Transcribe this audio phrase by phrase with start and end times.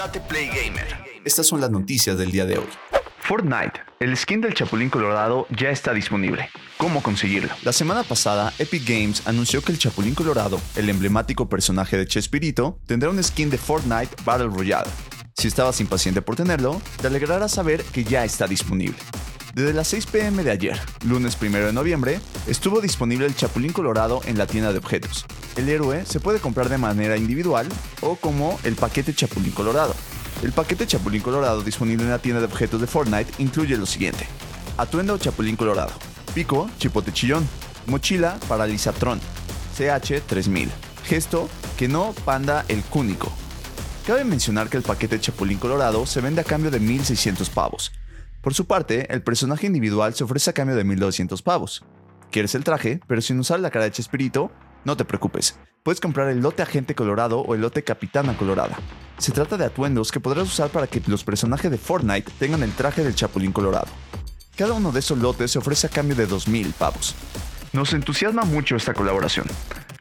[0.00, 0.86] Date Play Gamer.
[1.26, 2.66] Estas son las noticias del día de hoy.
[3.18, 6.48] Fortnite, el skin del Chapulín Colorado ya está disponible.
[6.78, 7.50] ¿Cómo conseguirlo?
[7.64, 12.78] La semana pasada, Epic Games anunció que el Chapulín Colorado, el emblemático personaje de Chespirito,
[12.86, 14.88] tendrá un skin de Fortnite Battle Royale.
[15.36, 18.96] Si estabas impaciente por tenerlo, te alegrará saber que ya está disponible.
[19.54, 24.20] Desde las 6 pm de ayer, lunes 1 de noviembre, estuvo disponible el Chapulín Colorado
[24.26, 25.26] en la tienda de objetos.
[25.56, 27.66] El héroe se puede comprar de manera individual
[28.00, 29.94] o como el paquete Chapulín Colorado.
[30.44, 34.24] El paquete Chapulín Colorado disponible en la tienda de objetos de Fortnite incluye lo siguiente.
[34.76, 35.92] Atuendo Chapulín Colorado.
[36.32, 37.46] Pico, chipote chillón.
[37.86, 39.20] Mochila, paralizatron.
[39.76, 40.70] CH 3000.
[41.04, 43.32] Gesto, que no panda el cúnico.
[44.06, 47.92] Cabe mencionar que el paquete Chapulín Colorado se vende a cambio de 1600 pavos,
[48.40, 51.84] por su parte, el personaje individual se ofrece a cambio de 1200 pavos.
[52.30, 54.50] ¿Quieres el traje, pero sin usar la cara de Chespirito?
[54.84, 58.78] No te preocupes, puedes comprar el lote Agente Colorado o el lote Capitana Colorada.
[59.18, 62.72] Se trata de atuendos que podrás usar para que los personajes de Fortnite tengan el
[62.72, 63.88] traje del Chapulín Colorado.
[64.56, 67.14] Cada uno de esos lotes se ofrece a cambio de 2000 pavos.
[67.74, 69.46] Nos entusiasma mucho esta colaboración.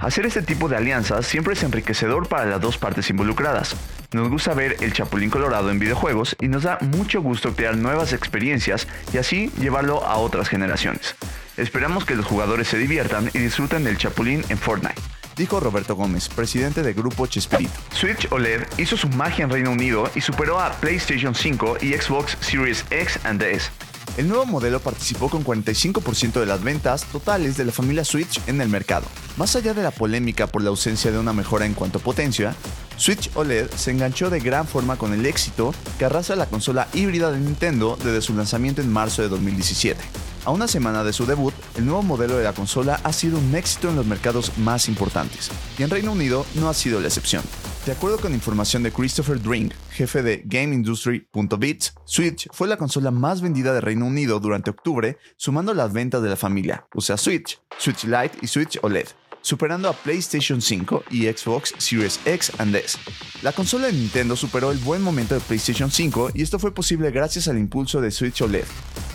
[0.00, 3.76] Hacer este tipo de alianzas siempre es enriquecedor para las dos partes involucradas.
[4.14, 8.12] Nos gusta ver el Chapulín Colorado en videojuegos y nos da mucho gusto crear nuevas
[8.12, 11.16] experiencias y así llevarlo a otras generaciones.
[11.56, 15.02] Esperamos que los jugadores se diviertan y disfruten del Chapulín en Fortnite.
[15.34, 17.72] Dijo Roberto Gómez, presidente del grupo Chespirito.
[17.92, 22.38] Switch OLED hizo su magia en Reino Unido y superó a PlayStation 5 y Xbox
[22.40, 23.68] Series X and S.
[24.16, 28.60] El nuevo modelo participó con 45% de las ventas totales de la familia Switch en
[28.60, 29.06] el mercado.
[29.36, 32.54] Más allá de la polémica por la ausencia de una mejora en cuanto a potencia,
[32.96, 37.30] Switch OLED se enganchó de gran forma con el éxito que arrasa la consola híbrida
[37.30, 40.00] de Nintendo desde su lanzamiento en marzo de 2017.
[40.44, 43.54] A una semana de su debut, el nuevo modelo de la consola ha sido un
[43.54, 47.42] éxito en los mercados más importantes, y en Reino Unido no ha sido la excepción.
[47.86, 53.40] De acuerdo con información de Christopher Drink, jefe de GameIndustry.bits, Switch fue la consola más
[53.40, 57.60] vendida de Reino Unido durante octubre, sumando las ventas de la familia, o sea Switch,
[57.78, 59.08] Switch Lite y Switch OLED
[59.44, 62.98] superando a PlayStation 5 y Xbox Series X and S.
[63.42, 67.10] La consola de Nintendo superó el buen momento de PlayStation 5 y esto fue posible
[67.10, 68.64] gracias al impulso de Switch OLED,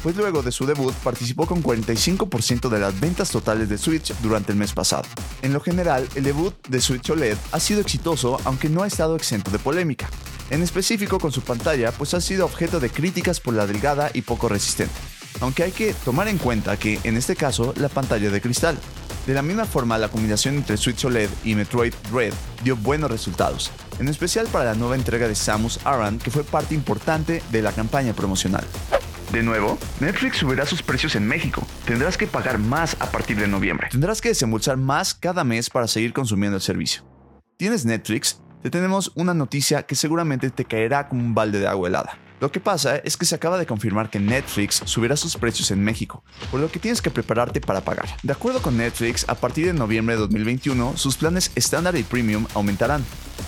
[0.03, 4.51] pues luego de su debut participó con 45% de las ventas totales de Switch durante
[4.51, 5.03] el mes pasado.
[5.41, 9.15] En lo general, el debut de Switch OLED ha sido exitoso aunque no ha estado
[9.15, 10.11] exento de polémica,
[10.51, 14.21] en específico con su pantalla pues ha sido objeto de críticas por la delgada y
[14.21, 14.93] poco resistente
[15.41, 18.77] aunque hay que tomar en cuenta que en este caso la pantalla de cristal.
[19.29, 23.69] De la misma forma, la combinación entre Switch OLED y Metroid Red dio buenos resultados,
[23.99, 27.71] en especial para la nueva entrega de Samus Aran, que fue parte importante de la
[27.71, 28.65] campaña promocional.
[29.31, 31.61] De nuevo, Netflix subirá sus precios en México.
[31.85, 33.89] Tendrás que pagar más a partir de noviembre.
[33.91, 37.03] Tendrás que desembolsar más cada mes para seguir consumiendo el servicio.
[37.55, 38.41] ¿Tienes Netflix?
[38.63, 42.17] Te tenemos una noticia que seguramente te caerá como un balde de agua helada.
[42.39, 45.83] Lo que pasa es que se acaba de confirmar que Netflix subirá sus precios en
[45.83, 48.07] México, por lo que tienes que prepararte para pagar.
[48.23, 52.45] De acuerdo con Netflix, a partir de noviembre de 2021, sus planes estándar y premium
[52.53, 53.03] aumentarán.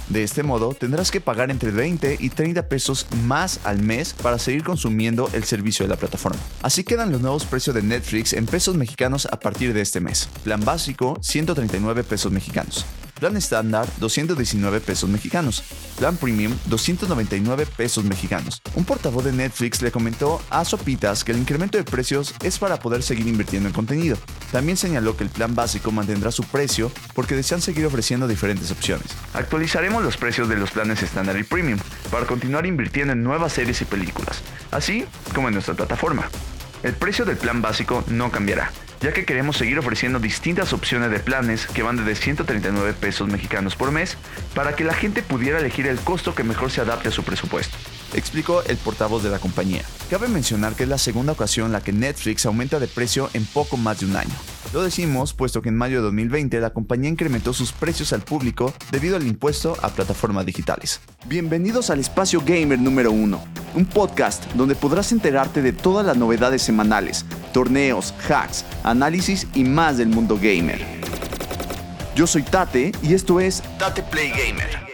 [0.10, 4.38] De este modo, tendrás que pagar entre 20 y 30 pesos más al mes para
[4.40, 6.40] seguir consumiendo el servicio de la plataforma.
[6.62, 10.28] Así quedan los nuevos precios de Netflix en pesos mexicanos a partir de este mes.
[10.44, 12.86] Plan básico, 139 pesos mexicanos.
[13.22, 15.64] Plan estándar, 219 pesos mexicanos.
[16.00, 18.64] Plan premium, 299 pesos mexicanos.
[18.74, 22.80] Un portavoz de Netflix le comentó a Sopitas que el incremento de precios es para
[22.80, 24.18] poder seguir invirtiendo en contenido.
[24.52, 29.06] También señaló que el plan básico mantendrá su precio porque desean seguir ofreciendo diferentes opciones.
[29.36, 31.78] Actualizaremos los precios de los planes estándar y premium
[32.10, 35.06] para continuar invirtiendo en nuevas series y películas, así
[35.36, 36.28] como en nuestra plataforma.
[36.82, 38.72] El precio del plan básico no cambiará,
[39.02, 43.76] ya que queremos seguir ofreciendo distintas opciones de planes que van desde 139 pesos mexicanos
[43.76, 44.18] por mes
[44.54, 47.78] para que la gente pudiera elegir el costo que mejor se adapte a su presupuesto
[48.14, 49.84] explicó el portavoz de la compañía.
[50.10, 53.46] Cabe mencionar que es la segunda ocasión en la que Netflix aumenta de precio en
[53.46, 54.34] poco más de un año.
[54.74, 58.74] Lo decimos puesto que en mayo de 2020 la compañía incrementó sus precios al público
[58.92, 61.02] debido al impuesto a plataformas digitales.
[61.28, 63.44] Bienvenidos al Espacio Gamer número 1,
[63.76, 69.98] un podcast donde podrás enterarte de todas las novedades semanales, torneos, hacks, análisis y más
[69.98, 70.86] del mundo gamer.
[72.16, 74.91] Yo soy Tate y esto es Tate Play Gamer.